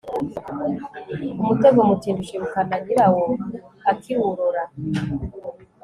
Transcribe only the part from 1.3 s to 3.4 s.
umutego mutindi ushibuka nyirawo